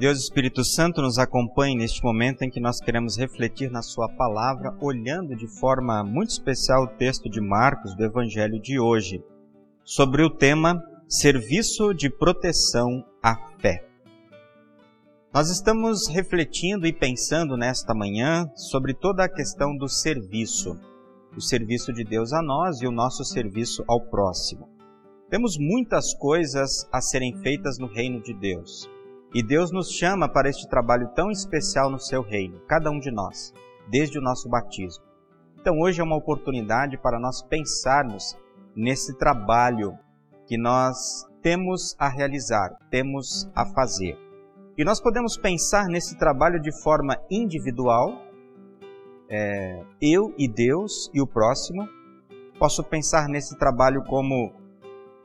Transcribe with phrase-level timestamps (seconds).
[0.00, 4.74] Deus Espírito Santo nos acompanhe neste momento em que nós queremos refletir na Sua palavra,
[4.80, 9.22] olhando de forma muito especial o texto de Marcos do Evangelho de hoje,
[9.84, 13.84] sobre o tema Serviço de Proteção à Fé.
[15.34, 20.80] Nós estamos refletindo e pensando nesta manhã sobre toda a questão do serviço,
[21.36, 24.66] o serviço de Deus a nós e o nosso serviço ao próximo.
[25.28, 28.88] Temos muitas coisas a serem feitas no reino de Deus
[29.32, 33.10] e Deus nos chama para este trabalho tão especial no seu reino, cada um de
[33.12, 33.54] nós,
[33.88, 35.04] desde o nosso batismo.
[35.60, 38.36] Então hoje é uma oportunidade para nós pensarmos
[38.74, 39.96] nesse trabalho
[40.46, 44.18] que nós temos a realizar, temos a fazer.
[44.76, 48.20] E nós podemos pensar nesse trabalho de forma individual,
[49.28, 51.88] é, eu e Deus e o próximo.
[52.58, 54.52] Posso pensar nesse trabalho como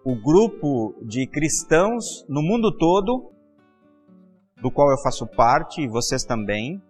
[0.04, 3.32] o grupo de cristãos no mundo todo
[4.62, 6.82] do qual eu faço parte e vocês também.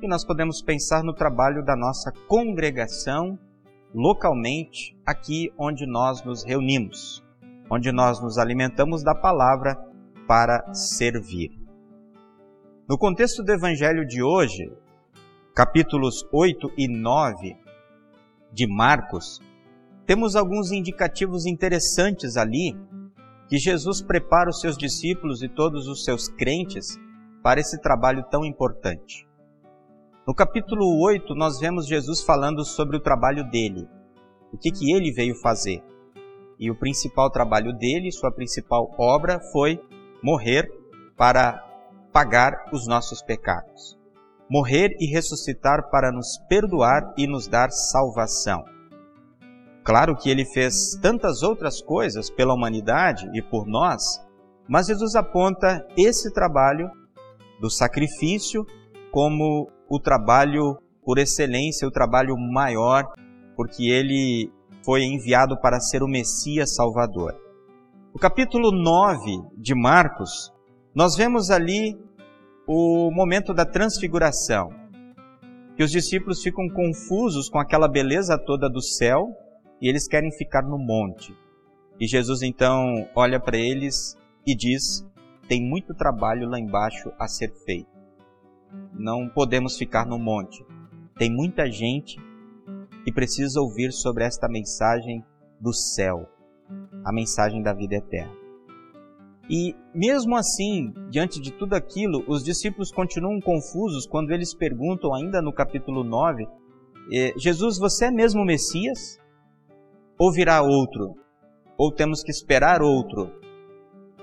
[0.00, 3.38] E nós podemos pensar no trabalho da nossa congregação
[3.94, 7.22] localmente, aqui onde nós nos reunimos,
[7.70, 9.76] onde nós nos alimentamos da palavra
[10.26, 11.50] para servir.
[12.88, 14.72] No contexto do evangelho de hoje,
[15.54, 17.56] capítulos 8 e 9
[18.52, 19.40] de Marcos,
[20.06, 22.76] temos alguns indicativos interessantes ali
[23.52, 26.98] que Jesus prepara os seus discípulos e todos os seus crentes
[27.42, 29.28] para esse trabalho tão importante.
[30.26, 33.86] No capítulo 8, nós vemos Jesus falando sobre o trabalho dele,
[34.50, 35.84] o que, que ele veio fazer.
[36.58, 39.78] E o principal trabalho dele, sua principal obra, foi
[40.22, 40.72] morrer
[41.14, 41.62] para
[42.10, 43.98] pagar os nossos pecados.
[44.48, 48.64] Morrer e ressuscitar para nos perdoar e nos dar salvação.
[49.84, 54.02] Claro que ele fez tantas outras coisas pela humanidade e por nós,
[54.68, 56.88] mas Jesus aponta esse trabalho
[57.60, 58.64] do sacrifício
[59.10, 63.12] como o trabalho por excelência, o trabalho maior,
[63.56, 64.52] porque ele
[64.84, 67.34] foi enviado para ser o Messias Salvador.
[68.14, 70.52] No capítulo 9 de Marcos,
[70.94, 71.98] nós vemos ali
[72.68, 74.70] o momento da transfiguração,
[75.76, 79.41] que os discípulos ficam confusos com aquela beleza toda do céu
[79.82, 81.36] e eles querem ficar no monte.
[81.98, 84.16] E Jesus então olha para eles
[84.46, 85.04] e diz:
[85.48, 87.90] tem muito trabalho lá embaixo a ser feito.
[88.94, 90.64] Não podemos ficar no monte.
[91.18, 92.16] Tem muita gente
[93.04, 95.24] que precisa ouvir sobre esta mensagem
[95.60, 96.28] do céu,
[97.04, 98.32] a mensagem da vida eterna.
[99.50, 105.42] E mesmo assim, diante de tudo aquilo, os discípulos continuam confusos quando eles perguntam, ainda
[105.42, 106.46] no capítulo 9,
[107.12, 109.20] eh, Jesus, você é mesmo o Messias?
[110.22, 111.16] Ou virá outro?
[111.76, 113.42] Ou temos que esperar outro?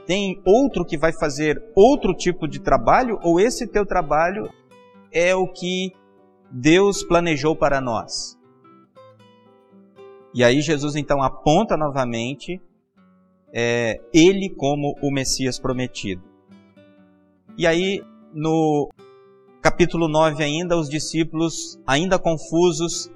[0.10, 4.50] tem outro que vai fazer outro tipo de trabalho ou esse teu trabalho
[5.12, 5.94] é o que
[6.50, 8.36] Deus planejou para nós?
[10.34, 12.60] E aí Jesus então aponta novamente
[13.54, 16.24] é, ele como o Messias prometido.
[17.56, 18.02] E aí
[18.34, 18.90] no
[19.62, 23.12] capítulo 9 ainda, os discípulos, ainda confusos,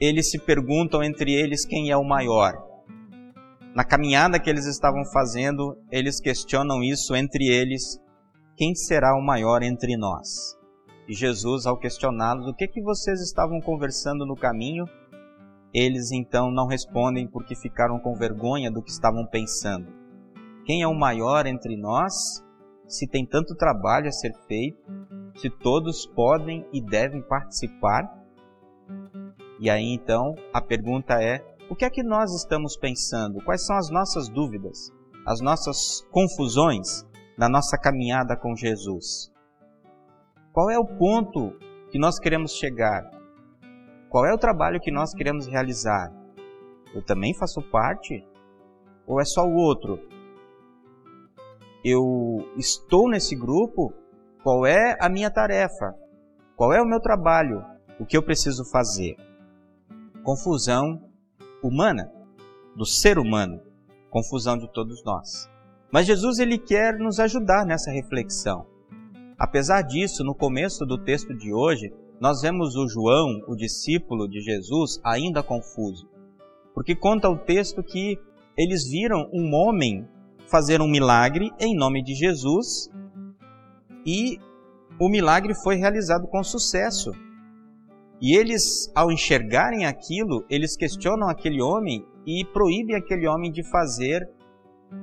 [0.00, 2.68] eles se perguntam entre eles quem é o maior
[3.78, 7.96] na caminhada que eles estavam fazendo, eles questionam isso entre eles:
[8.56, 10.58] quem será o maior entre nós?
[11.08, 14.84] E Jesus, ao questioná-los, o que, que vocês estavam conversando no caminho?
[15.72, 19.86] Eles então não respondem porque ficaram com vergonha do que estavam pensando.
[20.64, 22.44] Quem é o maior entre nós?
[22.88, 24.82] Se tem tanto trabalho a ser feito,
[25.36, 28.12] se todos podem e devem participar?
[29.58, 33.42] E aí então a pergunta é: o que é que nós estamos pensando?
[33.44, 34.92] Quais são as nossas dúvidas,
[35.26, 37.04] as nossas confusões
[37.36, 39.32] na nossa caminhada com Jesus?
[40.52, 41.52] Qual é o ponto
[41.90, 43.10] que nós queremos chegar?
[44.08, 46.12] Qual é o trabalho que nós queremos realizar?
[46.94, 48.24] Eu também faço parte?
[49.06, 50.00] Ou é só o outro?
[51.84, 53.92] Eu estou nesse grupo?
[54.42, 55.94] Qual é a minha tarefa?
[56.56, 57.64] Qual é o meu trabalho?
[58.00, 59.16] O que eu preciso fazer?
[60.22, 61.02] Confusão
[61.62, 62.10] humana,
[62.76, 63.60] do ser humano,
[64.10, 65.48] confusão de todos nós.
[65.90, 68.66] Mas Jesus ele quer nos ajudar nessa reflexão.
[69.38, 74.40] Apesar disso, no começo do texto de hoje, nós vemos o João, o discípulo de
[74.40, 76.08] Jesus, ainda confuso.
[76.74, 78.18] Porque conta o texto que
[78.56, 80.06] eles viram um homem
[80.48, 82.90] fazer um milagre em nome de Jesus
[84.04, 84.38] e
[84.98, 87.12] o milagre foi realizado com sucesso.
[88.20, 94.28] E eles, ao enxergarem aquilo, eles questionam aquele homem e proíbem aquele homem de fazer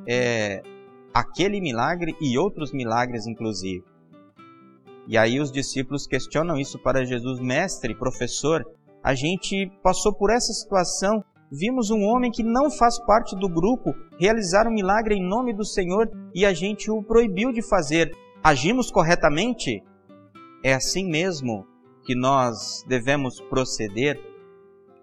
[0.08, 0.62] é,
[1.14, 3.84] aquele milagre e outros milagres, inclusive.
[5.08, 8.66] E aí os discípulos questionam isso para Jesus, mestre, professor.
[9.02, 13.96] A gente passou por essa situação, vimos um homem que não faz parte do grupo
[14.20, 18.12] realizar um milagre em nome do Senhor e a gente o proibiu de fazer.
[18.44, 19.82] Agimos corretamente?
[20.64, 21.66] É assim mesmo
[22.06, 24.18] que nós devemos proceder?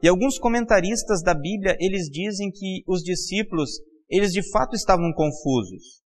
[0.02, 3.70] E alguns comentaristas da Bíblia, eles dizem que os discípulos,
[4.08, 6.02] eles de fato estavam confusos.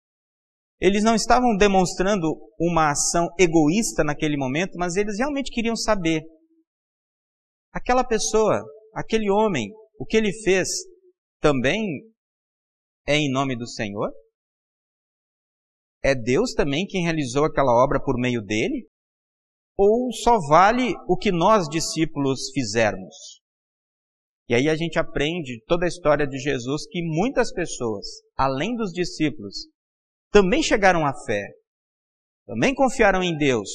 [0.81, 6.23] Eles não estavam demonstrando uma ação egoísta naquele momento, mas eles realmente queriam saber.
[7.73, 8.63] Aquela pessoa,
[8.95, 10.69] aquele homem, o que ele fez
[11.41, 11.85] também
[13.07, 14.11] é em nome do Senhor?
[16.03, 18.89] É Deus também quem realizou aquela obra por meio dele?
[19.77, 23.43] Ou só vale o que nós discípulos fizermos?
[24.49, 28.93] E aí a gente aprende toda a história de Jesus que muitas pessoas, além dos
[28.93, 29.67] discípulos,
[30.31, 31.43] também chegaram à fé,
[32.47, 33.69] também confiaram em Deus.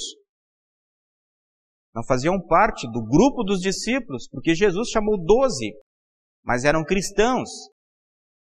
[1.96, 5.74] Não faziam parte do grupo dos discípulos, porque Jesus chamou doze,
[6.44, 7.50] mas eram cristãos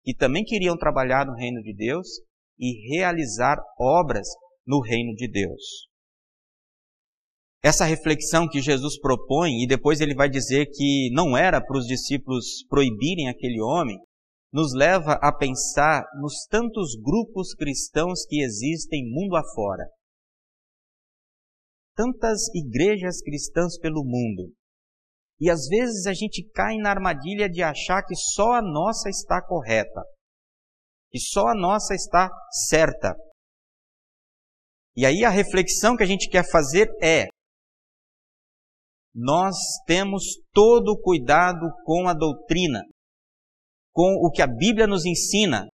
[0.04, 2.08] que também queriam trabalhar no reino de Deus
[2.58, 4.28] e realizar obras
[4.66, 5.93] no reino de Deus.
[7.64, 11.86] Essa reflexão que Jesus propõe, e depois ele vai dizer que não era para os
[11.86, 13.98] discípulos proibirem aquele homem,
[14.52, 19.88] nos leva a pensar nos tantos grupos cristãos que existem mundo afora.
[21.96, 24.54] Tantas igrejas cristãs pelo mundo.
[25.40, 29.42] E às vezes a gente cai na armadilha de achar que só a nossa está
[29.42, 30.04] correta,
[31.10, 32.30] que só a nossa está
[32.70, 33.16] certa.
[34.96, 37.28] E aí a reflexão que a gente quer fazer é:
[39.14, 39.56] nós
[39.86, 42.82] temos todo o cuidado com a doutrina,
[43.92, 45.68] com o que a Bíblia nos ensina,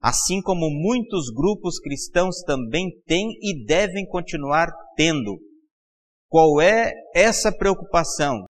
[0.00, 5.36] assim como muitos grupos cristãos também têm e devem continuar tendo.
[6.28, 8.44] Qual é essa preocupação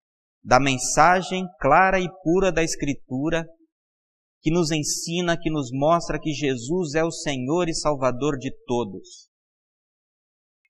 [0.45, 3.47] da mensagem clara e pura da Escritura
[4.43, 9.29] que nos ensina, que nos mostra que Jesus é o Senhor e Salvador de todos?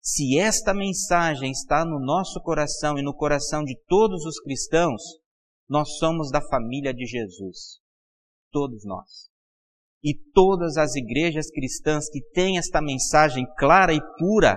[0.08, 5.02] Se esta mensagem está no nosso coração e no coração de todos os cristãos,
[5.68, 7.80] nós somos da família de Jesus.
[8.52, 9.28] Todos nós.
[10.04, 14.56] E todas as igrejas cristãs que têm esta mensagem clara e pura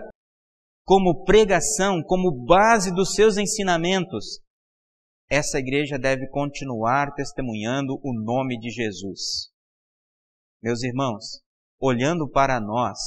[0.85, 4.39] como pregação, como base dos seus ensinamentos,
[5.31, 9.49] essa igreja deve continuar testemunhando o nome de Jesus.
[10.61, 11.41] Meus irmãos,
[11.79, 12.99] olhando para nós,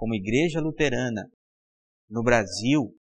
[0.00, 1.30] como igreja luterana
[2.08, 2.96] no Brasil,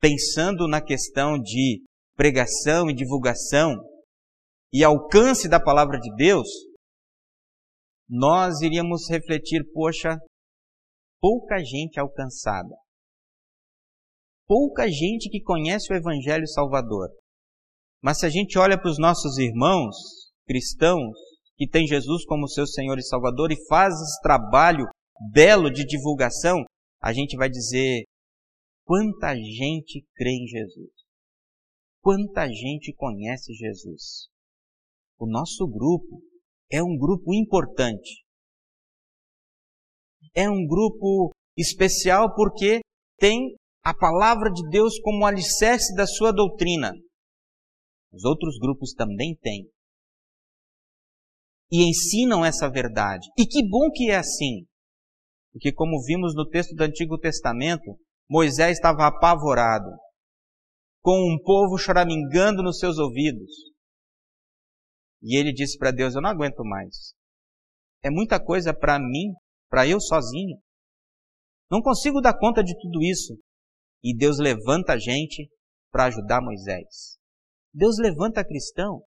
[0.00, 1.84] pensando na questão de
[2.16, 3.76] pregação e divulgação
[4.72, 6.48] e alcance da palavra de Deus,
[8.08, 10.16] nós iríamos refletir, poxa,
[11.20, 12.74] pouca gente alcançada.
[14.46, 17.10] Pouca gente que conhece o Evangelho Salvador.
[18.02, 19.94] Mas se a gente olha para os nossos irmãos
[20.46, 21.18] cristãos
[21.58, 24.86] que têm Jesus como seu Senhor e Salvador e faz esse trabalho
[25.32, 26.64] belo de divulgação,
[27.02, 28.04] a gente vai dizer
[28.84, 30.90] quanta gente crê em Jesus.
[32.00, 34.28] Quanta gente conhece Jesus.
[35.18, 36.22] O nosso grupo
[36.70, 38.24] é um grupo importante.
[40.34, 42.80] É um grupo especial porque
[43.18, 46.92] tem a palavra de Deus como alicerce da sua doutrina.
[48.12, 49.70] Os outros grupos também têm.
[51.70, 53.28] E ensinam essa verdade.
[53.38, 54.66] E que bom que é assim.
[55.56, 57.98] Porque, como vimos no texto do Antigo Testamento,
[58.28, 59.88] Moisés estava apavorado,
[61.00, 63.50] com um povo choramingando nos seus ouvidos.
[65.22, 67.14] E ele disse para Deus: Eu não aguento mais.
[68.04, 69.32] É muita coisa para mim,
[69.70, 70.58] para eu sozinho.
[71.70, 73.40] Não consigo dar conta de tudo isso.
[74.04, 75.50] E Deus levanta a gente
[75.90, 77.16] para ajudar Moisés.
[77.72, 79.02] Deus levanta cristão,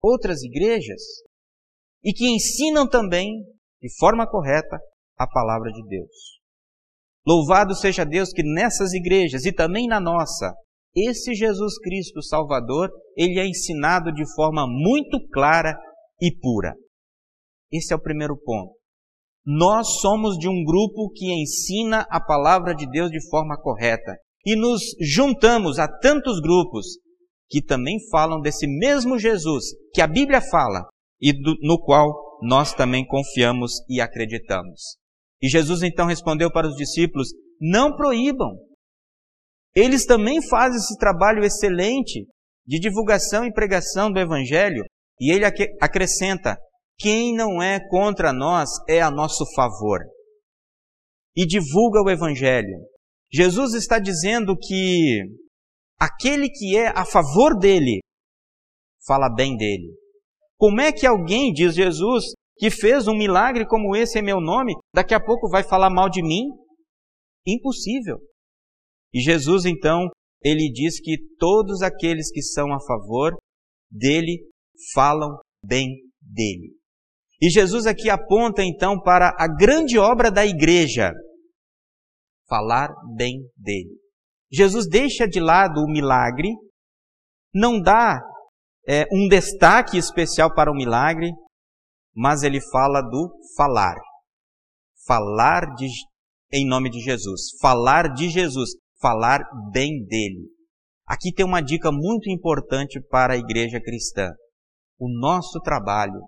[0.00, 1.02] outras igrejas,
[2.04, 3.42] e que ensinam também,
[3.82, 4.78] de forma correta,
[5.18, 6.38] a palavra de Deus.
[7.26, 10.54] Louvado seja Deus que nessas igrejas e também na nossa,
[10.96, 15.78] esse Jesus Cristo Salvador, ele é ensinado de forma muito clara
[16.20, 16.74] e pura.
[17.70, 18.72] Esse é o primeiro ponto.
[19.44, 24.54] Nós somos de um grupo que ensina a palavra de Deus de forma correta e
[24.56, 26.98] nos juntamos a tantos grupos
[27.48, 30.86] que também falam desse mesmo Jesus que a Bíblia fala
[31.20, 34.97] e do, no qual nós também confiamos e acreditamos.
[35.40, 37.28] E Jesus então respondeu para os discípulos:
[37.60, 38.56] Não proíbam.
[39.74, 42.26] Eles também fazem esse trabalho excelente
[42.66, 44.84] de divulgação e pregação do Evangelho.
[45.20, 45.44] E ele
[45.80, 46.56] acrescenta:
[46.98, 50.00] Quem não é contra nós é a nosso favor.
[51.36, 52.84] e divulga o Evangelho.
[53.32, 55.22] Jesus está dizendo que
[56.00, 58.00] aquele que é a favor dele
[59.06, 59.94] fala bem dele.
[60.56, 62.24] Como é que alguém, diz Jesus,
[62.58, 66.10] que fez um milagre como esse em meu nome, daqui a pouco vai falar mal
[66.10, 66.44] de mim?
[67.46, 68.18] Impossível.
[69.12, 70.08] E Jesus então,
[70.42, 73.36] ele diz que todos aqueles que são a favor
[73.90, 74.44] dele
[74.92, 75.88] falam bem
[76.20, 76.74] dele.
[77.40, 81.12] E Jesus aqui aponta então para a grande obra da igreja,
[82.48, 83.96] falar bem dele.
[84.50, 86.48] Jesus deixa de lado o milagre,
[87.54, 88.20] não dá
[88.88, 91.30] é, um destaque especial para o milagre,
[92.18, 93.94] mas ele fala do falar.
[95.06, 95.86] Falar de,
[96.52, 97.52] em nome de Jesus.
[97.60, 98.70] Falar de Jesus.
[99.00, 100.50] Falar bem dele.
[101.06, 104.32] Aqui tem uma dica muito importante para a igreja cristã.
[104.98, 106.20] O nosso trabalho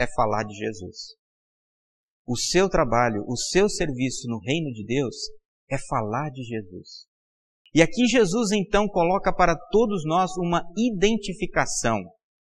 [0.00, 1.14] é falar de Jesus.
[2.26, 5.14] O seu trabalho, o seu serviço no reino de Deus
[5.70, 7.06] é falar de Jesus.
[7.72, 12.00] E aqui Jesus então coloca para todos nós uma identificação,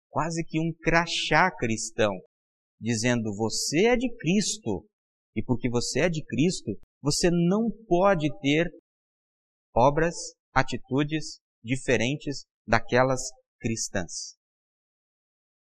[0.10, 2.14] quase que um crachá cristão,
[2.80, 4.88] dizendo: você é de Cristo.
[5.36, 8.72] E porque você é de Cristo, você não pode ter
[9.76, 10.16] obras,
[10.52, 13.22] atitudes diferentes daquelas
[13.60, 14.36] cristãs.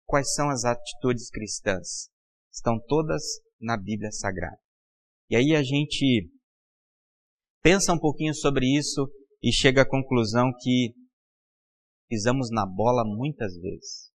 [0.04, 2.10] Quais são as atitudes cristãs?
[2.52, 3.22] Estão todas
[3.58, 4.60] na Bíblia Sagrada.
[5.30, 6.30] E aí a gente
[7.62, 9.10] pensa um pouquinho sobre isso
[9.42, 10.92] e chega à conclusão que
[12.10, 14.11] pisamos na bola muitas vezes.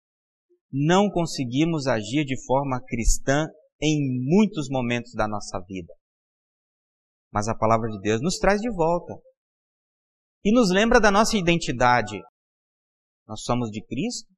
[0.77, 3.47] Não conseguimos agir de forma cristã
[3.81, 5.95] em muitos momentos da nossa vida.
[7.33, 9.15] Mas a palavra de Deus nos traz de volta
[10.45, 12.21] e nos lembra da nossa identidade.
[13.25, 14.29] Nós somos de Cristo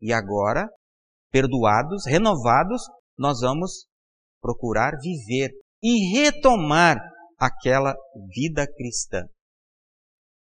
[0.00, 0.66] e agora,
[1.30, 2.82] perdoados, renovados,
[3.18, 3.86] nós vamos
[4.40, 5.50] procurar viver
[5.82, 6.96] e retomar
[7.38, 7.94] aquela
[8.34, 9.28] vida cristã.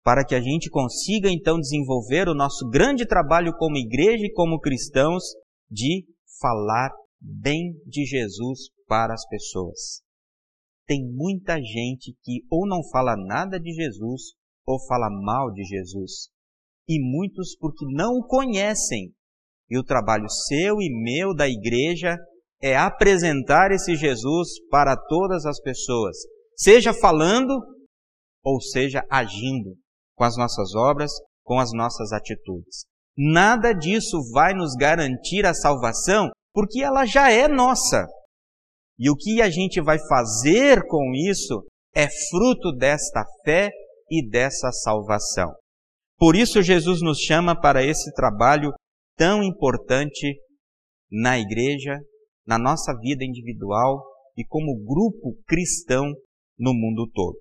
[0.02, 4.58] Para que a gente consiga então desenvolver o nosso grande trabalho como igreja e como
[4.58, 5.22] cristãos
[5.70, 6.06] de
[6.40, 6.90] falar
[7.20, 10.02] bem de Jesus para as pessoas.
[10.86, 14.32] Tem muita gente que ou não fala nada de Jesus
[14.66, 16.30] ou fala mal de Jesus.
[16.88, 19.12] E muitos porque não o conhecem
[19.70, 22.16] e o trabalho seu e meu da igreja
[22.60, 26.16] é apresentar esse Jesus para todas as pessoas,
[26.56, 27.54] seja falando
[28.42, 29.76] ou seja agindo
[30.20, 31.10] com as nossas obras,
[31.42, 32.84] com as nossas atitudes.
[33.16, 38.06] Nada disso vai nos garantir a salvação, porque ela já é nossa.
[38.98, 43.70] E o que a gente vai fazer com isso é fruto desta fé
[44.10, 45.50] e dessa salvação.
[46.18, 48.74] Por isso, Jesus nos chama para esse trabalho
[49.16, 50.38] tão importante
[51.10, 51.98] na igreja,
[52.46, 54.04] na nossa vida individual
[54.36, 56.12] e como grupo cristão
[56.58, 57.38] no mundo todo.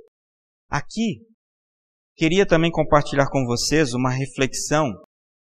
[0.69, 1.28] Aqui,
[2.19, 4.91] queria também compartilhar com vocês uma reflexão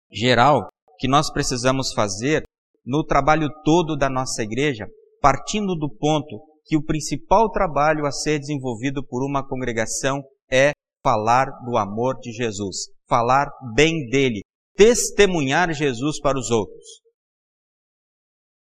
[0.10, 2.43] geral que nós precisamos fazer
[2.86, 4.88] no trabalho todo da nossa igreja,
[5.20, 10.72] partindo do ponto que o principal trabalho a ser desenvolvido por uma congregação é
[11.03, 14.39] falar do amor de Jesus, falar bem dele,
[14.74, 17.01] testemunhar Jesus para os outros.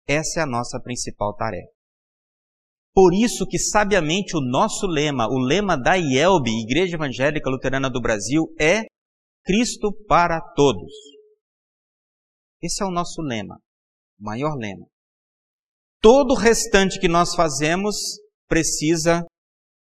[0.06, 1.75] Essa é a nossa principal tarefa.
[2.96, 8.00] Por isso que sabiamente o nosso lema, o lema da IELB, Igreja Evangélica Luterana do
[8.00, 8.84] Brasil, é
[9.44, 10.94] Cristo para todos.
[12.64, 13.60] Esse é o nosso lema,
[14.18, 14.88] o maior lema.
[16.02, 17.98] Todo o restante que nós fazemos
[18.48, 19.26] precisa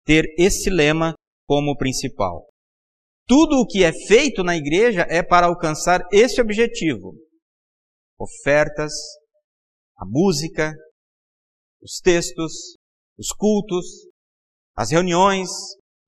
[0.05, 1.13] ter esse lema
[1.45, 2.47] como principal.
[3.27, 7.13] Tudo o que é feito na igreja é para alcançar esse objetivo.
[8.17, 8.93] Ofertas,
[9.97, 10.71] a música,
[11.81, 12.77] os textos,
[13.21, 13.85] os cultos,
[14.75, 15.47] as reuniões,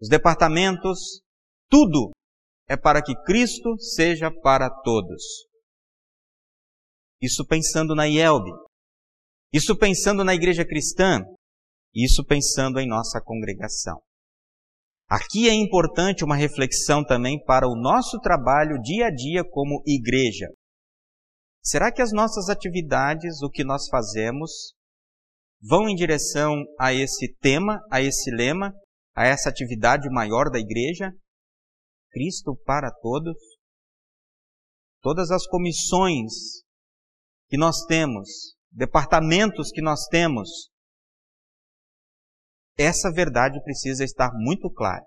[0.02, 1.22] os departamentos,
[1.70, 2.12] tudo
[2.68, 5.22] é para que Cristo seja para todos.
[7.22, 8.50] Isso pensando na IELB,
[9.54, 11.22] isso pensando na igreja cristã,
[11.94, 14.02] isso pensando em nossa congregação.
[15.08, 20.48] Aqui é importante uma reflexão também para o nosso trabalho dia a dia como igreja.
[21.62, 24.74] Será que as nossas atividades, o que nós fazemos,
[25.64, 28.74] vão em direção a esse tema, a esse lema,
[29.16, 31.12] a essa atividade maior da igreja?
[32.12, 33.38] Cristo para todos?
[35.02, 36.64] Todas as comissões
[37.50, 40.70] que nós temos, departamentos que nós temos,
[42.78, 45.06] essa verdade precisa estar muito clara.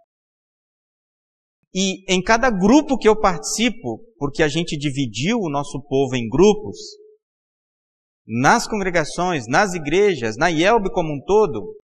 [1.74, 6.28] E em cada grupo que eu participo, porque a gente dividiu o nosso povo em
[6.28, 6.78] grupos,
[8.26, 11.76] nas congregações, nas igrejas, na IELB como um todo,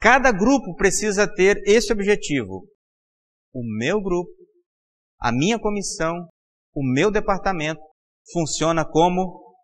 [0.00, 2.66] Cada grupo precisa ter esse objetivo.
[3.52, 4.32] O meu grupo,
[5.20, 6.26] a minha comissão,
[6.74, 7.82] o meu departamento
[8.32, 9.54] funciona como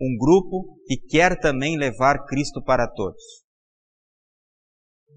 [0.00, 3.20] um grupo que quer também levar Cristo para todos.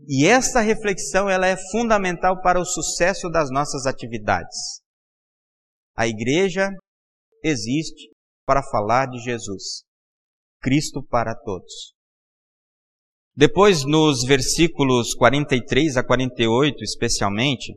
[0.08, 4.82] E essa reflexão ela é fundamental para o sucesso das nossas atividades.
[5.96, 6.72] A igreja
[7.44, 8.10] existe
[8.50, 9.84] para falar de Jesus,
[10.60, 11.94] Cristo para todos.
[13.36, 17.76] Depois, nos versículos 43 a 48, especialmente,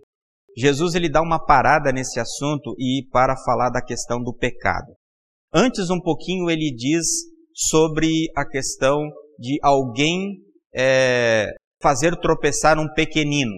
[0.56, 4.94] Jesus ele dá uma parada nesse assunto e para falar da questão do pecado.
[5.52, 7.06] Antes, um pouquinho, ele diz
[7.54, 8.98] sobre a questão
[9.38, 10.38] de alguém
[10.74, 11.52] é,
[11.82, 13.52] fazer tropeçar um pequenino,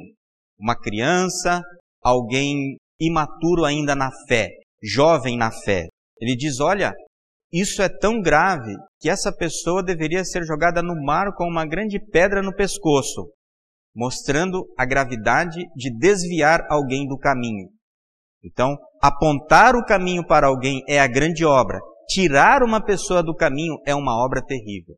[0.59, 1.63] uma criança,
[2.03, 4.49] alguém imaturo ainda na fé,
[4.83, 5.94] jovem na fé.
[6.21, 6.93] Ele diz: olha,
[7.53, 12.01] isso é tão grave que essa pessoa deveria ser jogada no mar com uma grande
[12.01, 13.31] pedra no pescoço,
[13.95, 17.69] mostrando a gravidade de desviar alguém do caminho.
[18.43, 21.79] Então, apontar o caminho para alguém é a grande obra.
[22.09, 24.97] Tirar uma pessoa do caminho é uma obra terrível.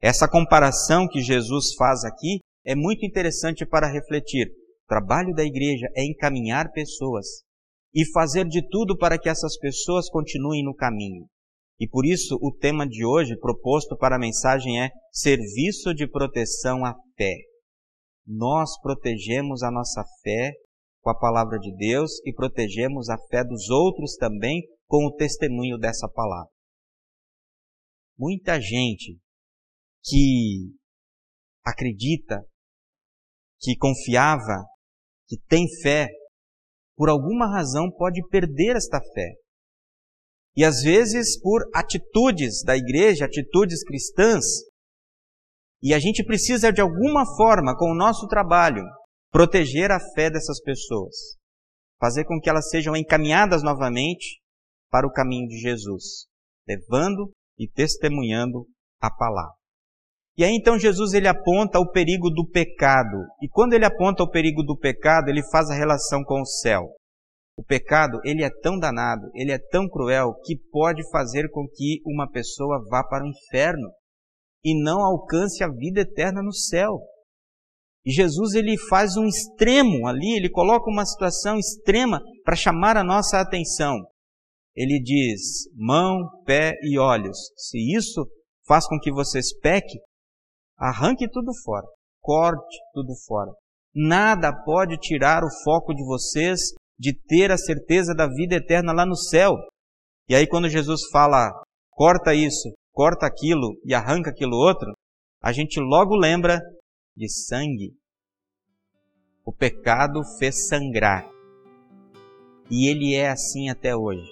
[0.00, 4.48] Essa comparação que Jesus faz aqui é muito interessante para refletir.
[4.84, 7.26] O trabalho da igreja é encaminhar pessoas
[7.94, 11.26] e fazer de tudo para que essas pessoas continuem no caminho.
[11.78, 16.84] E por isso o tema de hoje proposto para a mensagem é Serviço de Proteção
[16.84, 17.34] à Fé.
[18.26, 20.52] Nós protegemos a nossa fé
[21.00, 25.76] com a palavra de Deus e protegemos a fé dos outros também com o testemunho
[25.76, 26.50] dessa palavra.
[28.16, 29.18] Muita gente
[30.04, 30.72] que
[31.64, 32.44] acredita,
[33.60, 34.64] que confiava,
[35.26, 36.08] que tem fé,
[37.02, 39.34] por alguma razão pode perder esta fé.
[40.56, 44.44] E às vezes por atitudes da igreja, atitudes cristãs.
[45.82, 48.84] E a gente precisa de alguma forma, com o nosso trabalho,
[49.32, 51.16] proteger a fé dessas pessoas.
[51.98, 54.40] Fazer com que elas sejam encaminhadas novamente
[54.88, 56.28] para o caminho de Jesus,
[56.68, 58.64] levando e testemunhando
[59.00, 59.61] a palavra.
[60.36, 63.26] E aí então Jesus ele aponta o perigo do pecado.
[63.42, 66.82] E quando ele aponta o perigo do pecado, ele faz a relação com o céu.
[67.56, 72.00] O pecado, ele é tão danado, ele é tão cruel que pode fazer com que
[72.06, 73.90] uma pessoa vá para o inferno
[74.64, 76.98] e não alcance a vida eterna no céu.
[78.04, 83.04] E Jesus ele faz um extremo ali, ele coloca uma situação extrema para chamar a
[83.04, 83.96] nossa atenção.
[84.74, 87.36] Ele diz: mão, pé e olhos.
[87.56, 88.26] Se isso
[88.66, 90.00] faz com que vocês pequem,
[90.78, 91.86] arranque tudo fora,
[92.20, 93.50] corte tudo fora.
[93.94, 96.60] Nada pode tirar o foco de vocês
[96.98, 99.56] de ter a certeza da vida eterna lá no céu.
[100.28, 101.50] E aí, quando Jesus fala,
[101.90, 104.92] corta isso, corta aquilo e arranca aquilo outro,
[105.42, 106.60] a gente logo lembra
[107.16, 107.92] de sangue.
[109.44, 111.28] O pecado fez sangrar.
[112.70, 114.30] E ele é assim até hoje.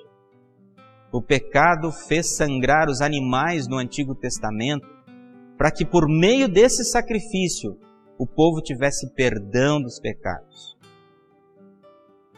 [1.13, 4.87] O pecado fez sangrar os animais no Antigo Testamento,
[5.61, 7.79] para que por meio desse sacrifício
[8.19, 10.81] o povo tivesse perdão dos pecados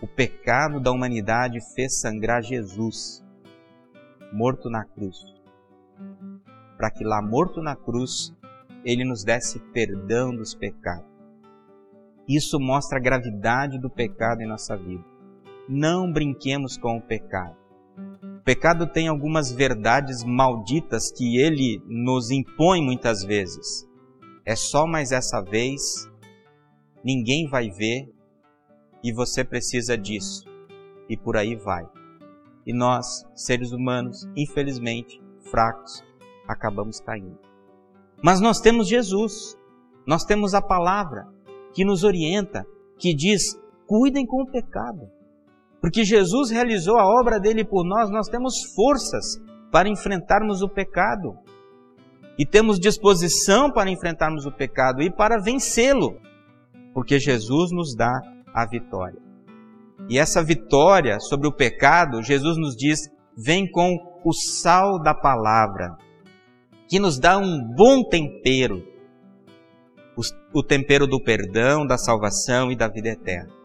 [0.02, 3.24] o pecado da humanidade fez sangrar Jesus,
[4.32, 5.16] morto na cruz,
[6.76, 8.34] para que lá morto na cruz
[8.84, 11.06] ele nos desse perdão dos pecados.
[12.28, 15.04] Isso mostra a gravidade do pecado em nossa vida.
[15.68, 17.56] Não brinquemos com o pecado.
[18.44, 23.88] Pecado tem algumas verdades malditas que ele nos impõe muitas vezes.
[24.44, 26.10] É só mais essa vez,
[27.04, 28.12] ninguém vai ver,
[29.02, 30.44] e você precisa disso.
[31.08, 31.88] E por aí vai.
[32.66, 36.02] E nós, seres humanos, infelizmente, fracos,
[36.48, 37.38] acabamos caindo.
[38.20, 39.56] Mas nós temos Jesus,
[40.04, 41.28] nós temos a palavra
[41.72, 42.66] que nos orienta,
[42.98, 45.08] que diz: cuidem com o pecado.
[45.82, 49.42] Porque Jesus realizou a obra dele por nós, nós temos forças
[49.72, 51.36] para enfrentarmos o pecado.
[52.38, 56.20] E temos disposição para enfrentarmos o pecado e para vencê-lo.
[56.94, 58.12] Porque Jesus nos dá
[58.54, 59.20] a vitória.
[60.08, 65.96] E essa vitória sobre o pecado, Jesus nos diz, vem com o sal da palavra,
[66.88, 68.86] que nos dá um bom tempero,
[70.54, 73.61] o tempero do perdão, da salvação e da vida eterna.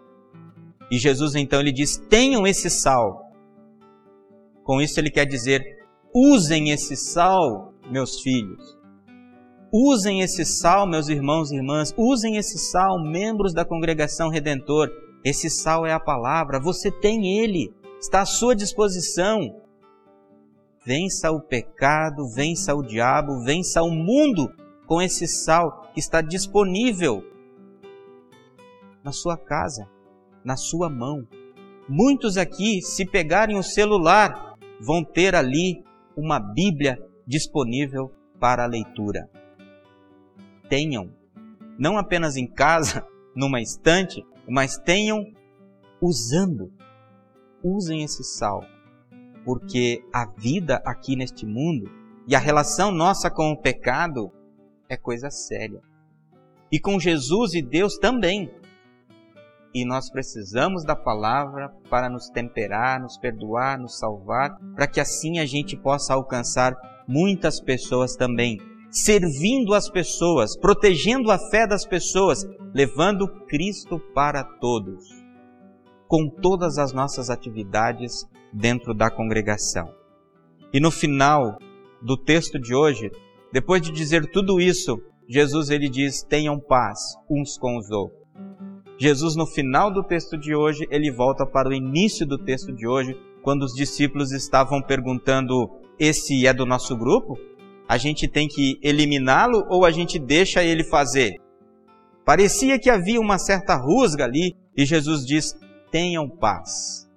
[0.89, 3.31] E Jesus então ele diz: tenham esse sal.
[4.63, 5.61] Com isso ele quer dizer:
[6.13, 8.77] usem esse sal, meus filhos,
[9.71, 14.89] Usem esse sal, meus irmãos e irmãs, usem esse sal, membros da congregação redentor.
[15.25, 19.61] Esse sal é a palavra, você tem ele, está à sua disposição.
[20.85, 24.49] Vença o pecado, vença o diabo, vença o mundo
[24.85, 27.21] com esse sal que está disponível
[29.03, 29.85] na sua casa,
[30.47, 31.27] na sua mão.
[31.89, 35.83] Muitos aqui, se pegarem o celular, vão ter ali
[36.15, 39.29] uma Bíblia disponível para a leitura.
[40.69, 41.11] Tenham,
[41.77, 43.05] não apenas em casa,
[43.35, 45.33] numa estante, mas tenham
[45.99, 46.71] usando.
[47.61, 48.63] Usem esse sal,
[49.43, 51.91] porque a vida aqui neste mundo
[52.25, 54.31] e a relação nossa com o pecado
[54.87, 55.81] é coisa séria.
[56.71, 58.49] E com Jesus e Deus também.
[59.77, 65.37] E nós precisamos da palavra para nos temperar, nos perdoar, nos salvar, para que assim
[65.37, 66.75] a gente possa alcançar
[67.07, 68.57] muitas pessoas também,
[68.89, 75.05] servindo as pessoas, protegendo a fé das pessoas, levando Cristo para todos,
[76.07, 79.93] com todas as nossas atividades dentro da congregação.
[80.73, 81.59] E no final
[82.01, 83.11] do texto de hoje,
[83.53, 88.17] depois de dizer tudo isso, Jesus ele diz: "Tenham paz uns com os outros".
[88.99, 92.87] Jesus no final do texto de hoje, ele volta para o início do texto de
[92.87, 97.37] hoje, quando os discípulos estavam perguntando: "Esse é do nosso grupo?
[97.87, 101.39] A gente tem que eliminá-lo ou a gente deixa ele fazer?"
[102.25, 105.55] Parecia que havia uma certa rusga ali, e Jesus diz:
[105.91, 107.07] "Tenham paz".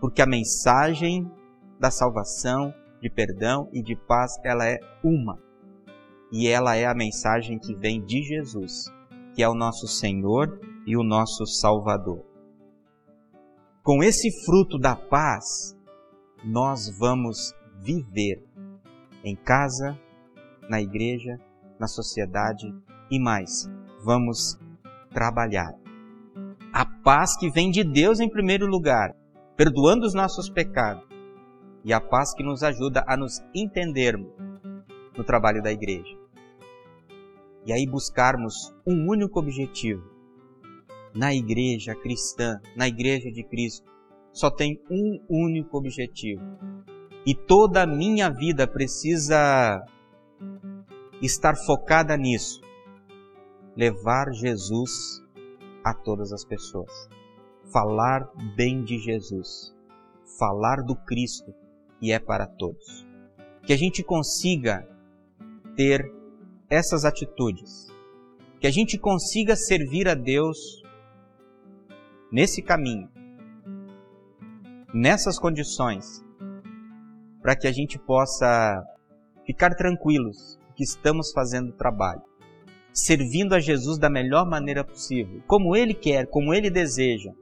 [0.00, 1.30] Porque a mensagem
[1.78, 5.38] da salvação de perdão e de paz, ela é uma.
[6.32, 8.86] E ela é a mensagem que vem de Jesus,
[9.34, 12.24] que é o nosso Senhor e o nosso Salvador.
[13.82, 15.76] Com esse fruto da paz,
[16.44, 18.42] nós vamos viver
[19.24, 19.98] em casa,
[20.68, 21.38] na igreja,
[21.78, 22.72] na sociedade
[23.10, 23.68] e mais,
[24.04, 24.58] vamos
[25.10, 25.74] trabalhar.
[26.72, 29.14] A paz que vem de Deus em primeiro lugar,
[29.56, 31.04] perdoando os nossos pecados,
[31.84, 34.32] e a paz que nos ajuda a nos entendermos
[35.16, 36.16] no trabalho da igreja.
[37.64, 40.15] E aí buscarmos um único objetivo.
[41.16, 43.90] Na igreja cristã, na igreja de Cristo,
[44.32, 46.42] só tem um único objetivo.
[47.24, 49.82] E toda a minha vida precisa
[51.22, 52.60] estar focada nisso.
[53.74, 55.22] Levar Jesus
[55.82, 57.08] a todas as pessoas.
[57.72, 59.74] Falar bem de Jesus.
[60.38, 61.54] Falar do Cristo
[62.00, 63.06] e é para todos.
[63.64, 64.86] Que a gente consiga
[65.74, 66.12] ter
[66.68, 67.86] essas atitudes,
[68.60, 70.82] que a gente consiga servir a Deus
[72.30, 73.08] nesse caminho,
[74.92, 76.24] nessas condições,
[77.40, 78.82] para que a gente possa
[79.44, 82.22] ficar tranquilos que estamos fazendo o trabalho,
[82.92, 87.32] servindo a Jesus da melhor maneira possível, como Ele quer, como Ele deseja,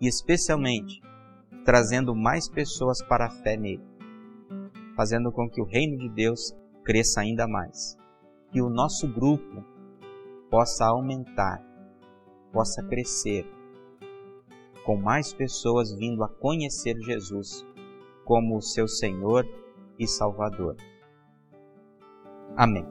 [0.00, 1.00] e especialmente
[1.64, 3.98] trazendo mais pessoas para a fé nele
[4.98, 6.52] fazendo com que o reino de Deus
[6.84, 7.96] cresça ainda mais.
[8.50, 9.64] Que o nosso grupo
[10.50, 11.62] possa aumentar,
[12.52, 13.46] possa crescer,
[14.88, 17.62] com mais pessoas vindo a conhecer Jesus
[18.24, 19.46] como seu Senhor
[19.98, 20.76] e Salvador.
[22.56, 22.86] Amém.